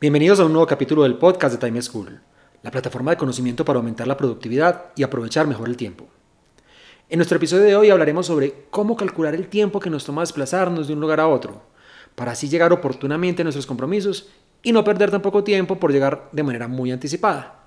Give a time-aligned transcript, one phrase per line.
[0.00, 2.20] Bienvenidos a un nuevo capítulo del podcast de Time School,
[2.62, 6.06] la plataforma de conocimiento para aumentar la productividad y aprovechar mejor el tiempo.
[7.08, 10.86] En nuestro episodio de hoy hablaremos sobre cómo calcular el tiempo que nos toma desplazarnos
[10.86, 11.62] de un lugar a otro,
[12.14, 14.28] para así llegar oportunamente a nuestros compromisos
[14.62, 17.64] y no perder tan poco tiempo por llegar de manera muy anticipada.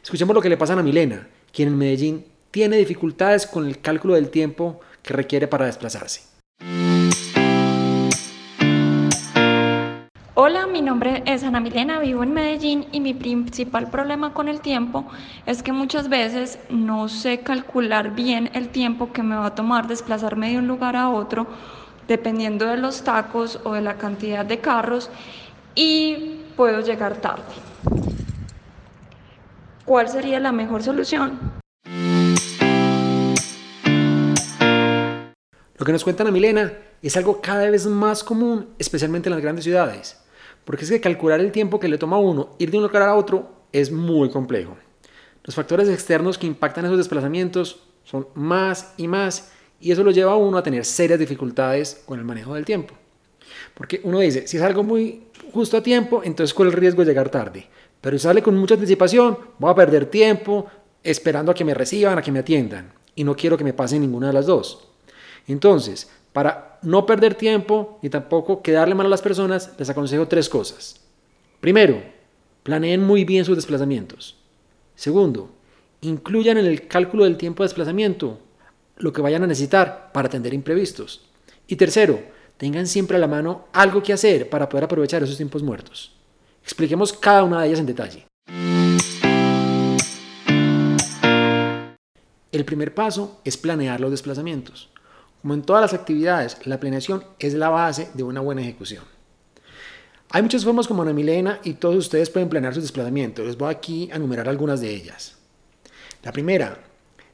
[0.00, 4.14] Escuchemos lo que le pasa a Milena, quien en Medellín tiene dificultades con el cálculo
[4.14, 6.33] del tiempo que requiere para desplazarse.
[10.74, 15.06] Mi nombre es Ana Milena, vivo en Medellín y mi principal problema con el tiempo
[15.46, 19.86] es que muchas veces no sé calcular bien el tiempo que me va a tomar
[19.86, 21.46] desplazarme de un lugar a otro
[22.08, 25.10] dependiendo de los tacos o de la cantidad de carros
[25.76, 27.44] y puedo llegar tarde.
[29.84, 31.38] ¿Cuál sería la mejor solución?
[35.76, 39.42] Lo que nos cuenta Ana Milena es algo cada vez más común, especialmente en las
[39.42, 40.23] grandes ciudades.
[40.64, 43.02] Porque es que calcular el tiempo que le toma a uno ir de un lugar
[43.02, 44.76] a otro es muy complejo.
[45.42, 50.32] Los factores externos que impactan esos desplazamientos son más y más y eso lo lleva
[50.32, 52.94] a uno a tener serias dificultades con el manejo del tiempo.
[53.74, 57.10] Porque uno dice, si es algo muy justo a tiempo, entonces con el riesgo de
[57.10, 57.66] llegar tarde.
[58.00, 60.66] Pero si sale con mucha anticipación, voy a perder tiempo
[61.02, 62.92] esperando a que me reciban, a que me atiendan.
[63.14, 64.88] Y no quiero que me pase ninguna de las dos.
[65.46, 70.48] Entonces, para no perder tiempo ni tampoco quedarle mal a las personas, les aconsejo tres
[70.48, 71.00] cosas.
[71.60, 72.02] Primero,
[72.62, 74.36] planeen muy bien sus desplazamientos.
[74.94, 75.50] Segundo,
[76.02, 78.38] incluyan en el cálculo del tiempo de desplazamiento
[78.96, 81.26] lo que vayan a necesitar para atender imprevistos.
[81.66, 82.20] Y tercero,
[82.56, 86.14] tengan siempre a la mano algo que hacer para poder aprovechar esos tiempos muertos.
[86.62, 88.26] Expliquemos cada una de ellas en detalle.
[92.52, 94.90] El primer paso es planear los desplazamientos.
[95.44, 99.04] Como en todas las actividades, la planeación es la base de una buena ejecución.
[100.30, 103.44] Hay muchas formas como Ana Milena y todos ustedes pueden planear sus desplazamientos.
[103.44, 105.36] Les voy aquí a enumerar algunas de ellas.
[106.22, 106.78] La primera,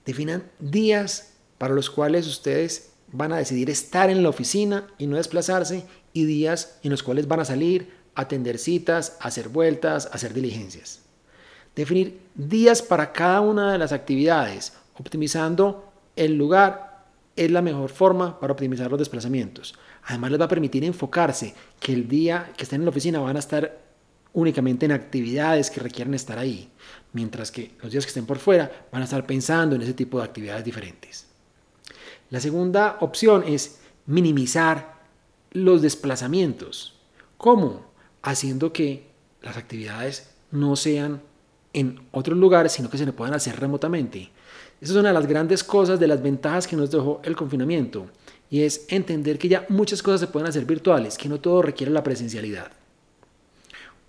[0.05, 5.17] definan días para los cuales ustedes van a decidir estar en la oficina y no
[5.17, 11.03] desplazarse y días en los cuales van a salir, atender citas, hacer vueltas, hacer diligencias.
[11.77, 16.90] Definir días para cada una de las actividades, optimizando el lugar
[17.37, 19.75] es la mejor forma para optimizar los desplazamientos.
[20.05, 23.37] Además les va a permitir enfocarse que el día que estén en la oficina van
[23.37, 23.79] a estar
[24.33, 26.71] únicamente en actividades que requieren estar ahí,
[27.13, 30.19] mientras que los días que estén por fuera van a estar pensando en ese tipo
[30.19, 31.27] de actividades diferentes.
[32.31, 35.01] La segunda opción es minimizar
[35.51, 36.97] los desplazamientos.
[37.37, 37.87] ¿Cómo?
[38.23, 39.11] Haciendo que
[39.43, 41.23] las actividades no sean
[41.73, 44.31] en otros lugares, sino que se le puedan hacer remotamente.
[44.81, 48.07] Esa es una de las grandes cosas, de las ventajas que nos dejó el confinamiento,
[48.49, 51.93] y es entender que ya muchas cosas se pueden hacer virtuales, que no todo requiere
[51.93, 52.73] la presencialidad.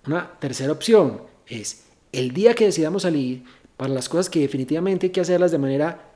[0.08, 3.44] Una tercera opción es el día que decidamos salir,
[3.76, 6.12] para las cosas que definitivamente hay que hacerlas de manera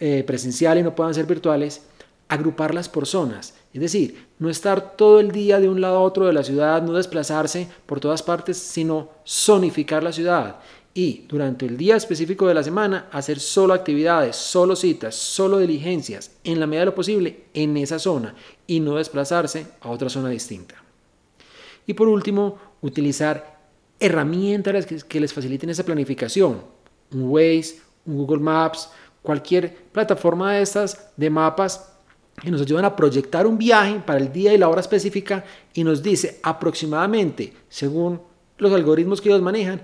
[0.00, 1.82] eh, presencial y no puedan ser virtuales,
[2.28, 3.54] agruparlas por zonas.
[3.72, 6.82] Es decir, no estar todo el día de un lado a otro de la ciudad,
[6.82, 10.56] no desplazarse por todas partes, sino zonificar la ciudad
[10.96, 16.30] y durante el día específico de la semana hacer solo actividades, solo citas, solo diligencias,
[16.44, 18.36] en la medida de lo posible en esa zona
[18.68, 20.76] y no desplazarse a otra zona distinta.
[21.84, 23.58] Y por último, utilizar
[23.98, 26.62] herramientas que les faciliten esa planificación,
[27.12, 28.88] un Waze, un Google Maps,
[29.20, 31.90] cualquier plataforma de estas de mapas
[32.40, 35.82] que nos ayudan a proyectar un viaje para el día y la hora específica y
[35.82, 38.20] nos dice aproximadamente, según
[38.58, 39.80] los algoritmos que ellos manejan,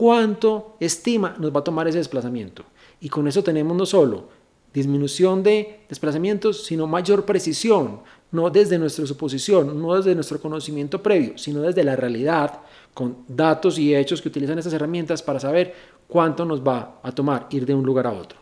[0.00, 2.64] cuánto estima nos va a tomar ese desplazamiento.
[3.02, 4.30] Y con eso tenemos no solo
[4.72, 8.00] disminución de desplazamientos, sino mayor precisión,
[8.32, 12.60] no desde nuestra suposición, no desde nuestro conocimiento previo, sino desde la realidad,
[12.94, 15.74] con datos y hechos que utilizan estas herramientas para saber
[16.08, 18.38] cuánto nos va a tomar ir de un lugar a otro.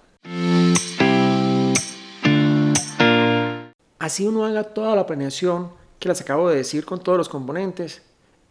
[3.99, 8.03] Así uno haga toda la planeación que les acabo de decir con todos los componentes,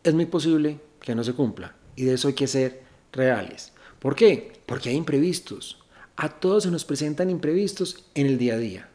[0.04, 1.74] es muy posible que no se cumpla.
[1.96, 2.87] Y de eso hay que ser
[3.18, 3.74] reales.
[4.00, 4.54] ¿Por qué?
[4.66, 5.84] Porque hay imprevistos.
[6.16, 8.90] A todos se nos presentan imprevistos en el día a día.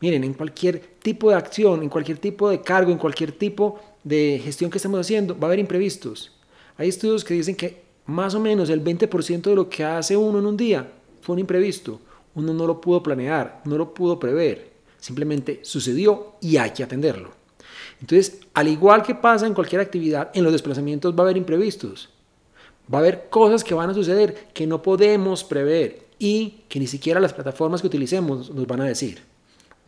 [0.00, 4.40] Miren, en cualquier tipo de acción, en cualquier tipo de cargo, en cualquier tipo de
[4.42, 6.32] gestión que estemos haciendo, va a haber imprevistos.
[6.76, 10.40] Hay estudios que dicen que más o menos el 20% de lo que hace uno
[10.40, 10.90] en un día
[11.20, 12.00] fue un imprevisto.
[12.34, 14.72] Uno no lo pudo planear, no lo pudo prever.
[14.98, 17.30] Simplemente sucedió y hay que atenderlo.
[18.00, 22.08] Entonces, al igual que pasa en cualquier actividad, en los desplazamientos va a haber imprevistos.
[22.92, 26.86] Va a haber cosas que van a suceder que no podemos prever y que ni
[26.86, 29.22] siquiera las plataformas que utilicemos nos van a decir.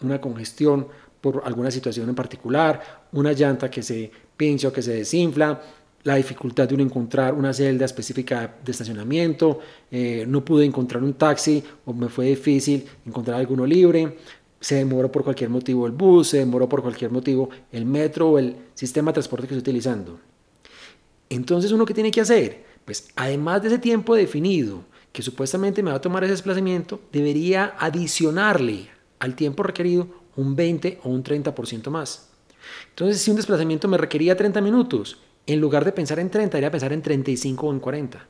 [0.01, 0.89] Una congestión
[1.21, 5.61] por alguna situación en particular, una llanta que se pincha o que se desinfla,
[6.03, 9.59] la dificultad de uno encontrar una celda específica de estacionamiento,
[9.91, 14.19] eh, no pude encontrar un taxi o me fue difícil encontrar alguno libre,
[14.61, 18.39] se demoró por cualquier motivo el bus, se demoró por cualquier motivo el metro o
[18.39, 20.19] el sistema de transporte que estoy utilizando.
[21.31, 22.74] Entonces, ¿uno qué tiene que hacer?
[22.85, 27.75] Pues además de ese tiempo definido que supuestamente me va a tomar ese desplazamiento, debería
[27.79, 28.89] adicionarle
[29.21, 32.31] al tiempo requerido un 20 o un 30% más.
[32.91, 36.71] Entonces, si un desplazamiento me requería 30 minutos, en lugar de pensar en 30, debería
[36.71, 38.27] pensar en 35 o en 40.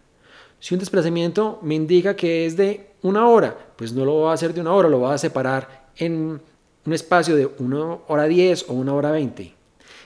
[0.61, 4.35] Si un desplazamiento me indica que es de una hora, pues no lo va a
[4.35, 6.41] hacer de una hora, lo va a separar en
[6.87, 9.55] un espacio de una hora 10 o una hora 20.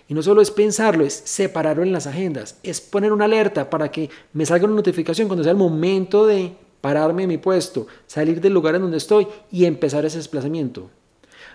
[0.08, 3.90] Y no solo es pensarlo, es separarlo en las agendas, es poner una alerta para
[3.90, 8.40] que me salga una notificación cuando sea el momento de pararme en mi puesto, salir
[8.40, 10.88] del lugar en donde estoy y empezar ese desplazamiento.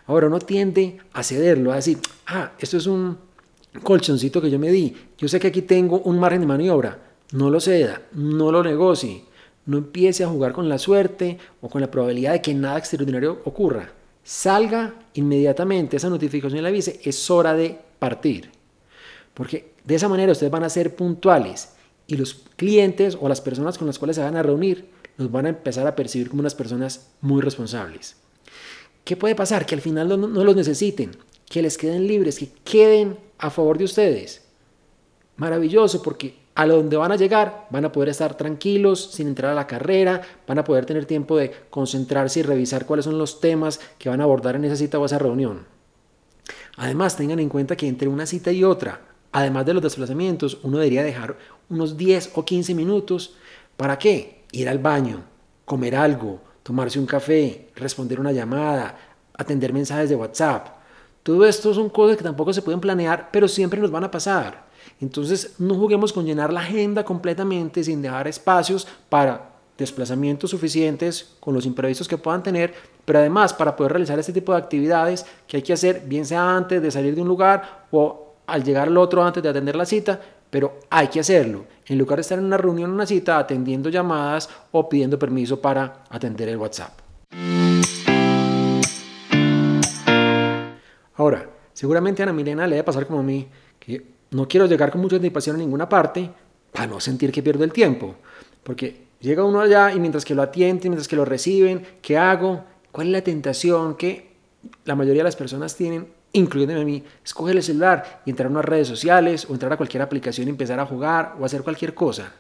[0.06, 1.98] Ahora uno tiende a cederlo, a decir,
[2.28, 3.18] ah, esto es un
[3.82, 4.96] colchoncito que yo me di.
[5.18, 7.00] Yo sé que aquí tengo un margen de maniobra.
[7.32, 9.24] No lo ceda, no lo negocie.
[9.66, 13.40] No empiece a jugar con la suerte o con la probabilidad de que nada extraordinario
[13.46, 13.92] ocurra.
[14.24, 18.52] Salga inmediatamente esa notificación y le avise, es hora de partir.
[19.34, 21.70] Porque de esa manera ustedes van a ser puntuales
[22.06, 25.46] y los clientes o las personas con las cuales se van a reunir los van
[25.46, 28.18] a empezar a percibir como unas personas muy responsables.
[29.06, 29.66] ¿Qué puede pasar?
[29.66, 31.12] Que al final no, no los necesiten,
[31.46, 34.42] que les queden libres, que queden a favor de ustedes.
[35.38, 39.56] Maravilloso porque a donde van a llegar van a poder estar tranquilos sin entrar a
[39.56, 43.80] la carrera, van a poder tener tiempo de concentrarse y revisar cuáles son los temas
[43.98, 45.73] que van a abordar en esa cita o esa reunión.
[46.78, 50.78] Además, tengan en cuenta que entre una cita y otra, además de los desplazamientos, uno
[50.78, 51.38] debería dejar
[51.70, 53.36] unos 10 o 15 minutos.
[53.78, 54.44] ¿Para qué?
[54.52, 55.24] Ir al baño,
[55.66, 58.98] comer algo, tomarse un café, responder una llamada,
[59.34, 60.68] atender mensajes de WhatsApp.
[61.24, 64.66] Todo esto son cosas que tampoco se pueden planear, pero siempre nos van a pasar.
[65.00, 71.54] Entonces no juguemos con llenar la agenda completamente sin dejar espacios para desplazamientos suficientes con
[71.54, 72.74] los imprevistos que puedan tener,
[73.06, 76.56] pero además para poder realizar este tipo de actividades que hay que hacer, bien sea
[76.56, 79.86] antes de salir de un lugar o al llegar al otro antes de atender la
[79.86, 80.20] cita,
[80.50, 81.66] pero hay que hacerlo.
[81.86, 85.60] En lugar de estar en una reunión o una cita atendiendo llamadas o pidiendo permiso
[85.60, 87.00] para atender el WhatsApp.
[91.16, 93.48] Ahora, seguramente a Ana Milena le debe pasar como a mí,
[93.80, 96.30] que no quiero llegar con mucha anticipación a ninguna parte
[96.72, 98.16] para no sentir que pierdo el tiempo.
[98.64, 102.64] Porque llega uno allá y mientras que lo atienden, mientras que lo reciben, ¿qué hago?
[102.94, 104.36] ¿Cuál es la tentación que
[104.86, 107.04] la mayoría de las personas tienen, incluyéndome a mí?
[107.25, 110.48] Es coger el celular y entrar a unas redes sociales o entrar a cualquier aplicación
[110.48, 112.31] y empezar a jugar o hacer cualquier cosa.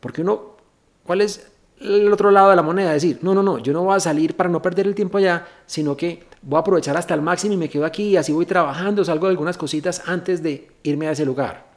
[0.00, 0.58] Porque uno,
[1.02, 1.50] ¿cuál es
[1.80, 4.36] el otro lado de la moneda, decir, no, no, no, yo no voy a salir
[4.36, 7.56] para no perder el tiempo allá, sino que voy a aprovechar hasta el máximo y
[7.56, 11.12] me quedo aquí y así voy trabajando, salgo de algunas cositas antes de irme a
[11.12, 11.72] ese lugar.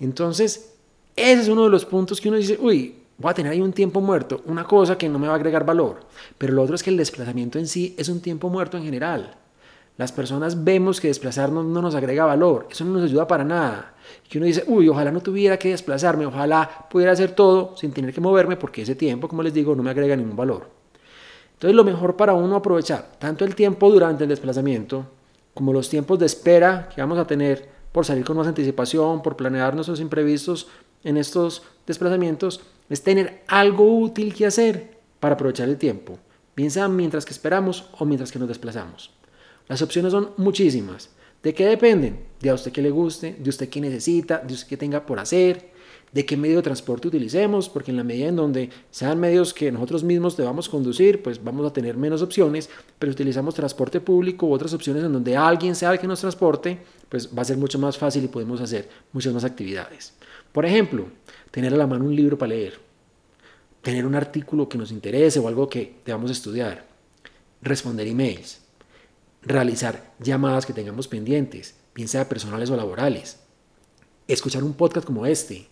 [0.00, 0.76] Entonces,
[1.14, 3.72] ese es uno de los puntos que uno dice, uy, voy a tener ahí un
[3.72, 6.00] tiempo muerto, una cosa que no me va a agregar valor.
[6.38, 9.36] Pero lo otro es que el desplazamiento en sí es un tiempo muerto en general.
[9.96, 13.94] Las personas vemos que desplazarnos no nos agrega valor, eso no nos ayuda para nada.
[14.30, 18.12] Y uno dice, uy, ojalá no tuviera que desplazarme, ojalá pudiera hacer todo sin tener
[18.12, 20.68] que moverme porque ese tiempo, como les digo, no me agrega ningún valor.
[21.54, 25.06] Entonces lo mejor para uno aprovechar tanto el tiempo durante el desplazamiento
[25.54, 29.36] como los tiempos de espera que vamos a tener por salir con más anticipación, por
[29.36, 30.68] planear nuestros imprevistos
[31.02, 36.18] en estos desplazamientos, es tener algo útil que hacer para aprovechar el tiempo,
[36.54, 39.12] bien sea mientras que esperamos o mientras que nos desplazamos.
[39.68, 41.10] Las opciones son muchísimas.
[41.42, 42.24] ¿De qué dependen?
[42.40, 45.18] De a usted que le guste, de usted que necesita, de usted que tenga por
[45.18, 45.70] hacer,
[46.12, 49.70] de qué medio de transporte utilicemos, porque en la medida en donde sean medios que
[49.70, 54.52] nosotros mismos debamos conducir, pues vamos a tener menos opciones, pero utilizamos transporte público u
[54.52, 56.78] otras opciones en donde alguien sea el que nos transporte,
[57.08, 60.14] pues va a ser mucho más fácil y podemos hacer muchas más actividades.
[60.52, 61.06] Por ejemplo,
[61.56, 62.78] tener a la mano un libro para leer,
[63.80, 66.84] tener un artículo que nos interese o algo que debamos estudiar,
[67.62, 68.60] responder emails,
[69.40, 73.38] realizar llamadas que tengamos pendientes, bien sea personales o laborales,
[74.28, 75.66] escuchar un podcast como este.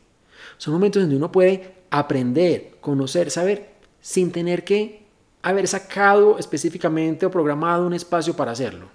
[0.56, 5.04] Son momentos donde uno puede aprender, conocer, saber, sin tener que
[5.42, 8.88] haber sacado específicamente o programado un espacio para hacerlo.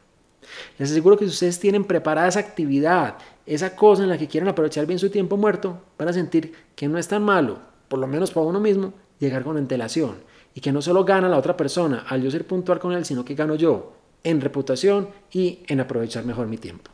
[0.77, 3.15] Les aseguro que si ustedes tienen preparada esa actividad,
[3.46, 6.88] esa cosa en la que quieren aprovechar bien su tiempo muerto, van a sentir que
[6.88, 10.15] no es tan malo, por lo menos para uno mismo, llegar con antelación.
[10.53, 13.24] Y que no solo gana la otra persona al yo ser puntual con él, sino
[13.24, 13.93] que gano yo
[14.24, 16.91] en reputación y en aprovechar mejor mi tiempo.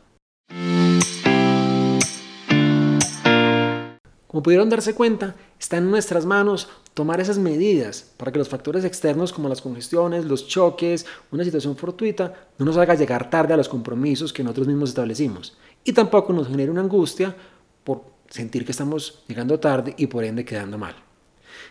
[4.36, 8.84] Como pudieron darse cuenta, está en nuestras manos tomar esas medidas para que los factores
[8.84, 13.56] externos como las congestiones, los choques, una situación fortuita, no nos haga llegar tarde a
[13.56, 17.34] los compromisos que nosotros mismos establecimos y tampoco nos genere una angustia
[17.82, 20.96] por sentir que estamos llegando tarde y por ende quedando mal.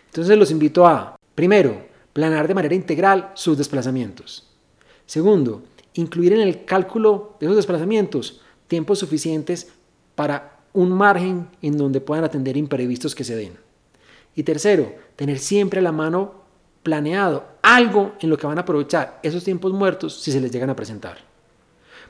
[0.06, 4.50] Entonces los invito a, primero, planear de manera integral sus desplazamientos.
[5.06, 5.62] Segundo,
[5.94, 9.68] incluir en el cálculo de esos desplazamientos tiempos suficientes
[10.16, 13.56] para un margen en donde puedan atender imprevistos que se den.
[14.34, 16.34] Y tercero, tener siempre a la mano
[16.82, 20.68] planeado algo en lo que van a aprovechar esos tiempos muertos si se les llegan
[20.68, 21.16] a presentar.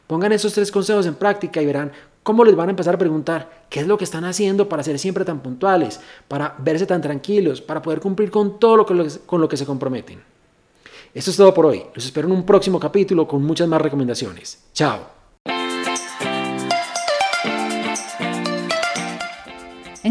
[0.09, 1.93] Pongan esos tres consejos en práctica y verán
[2.25, 4.99] cómo les van a empezar a preguntar qué es lo que están haciendo para ser
[4.99, 9.41] siempre tan puntuales, para verse tan tranquilos, para poder cumplir con todo lo que, con
[9.41, 10.21] lo que se comprometen.
[11.15, 11.85] Esto es todo por hoy.
[11.95, 14.65] Los espero en un próximo capítulo con muchas más recomendaciones.
[14.75, 15.16] Chao.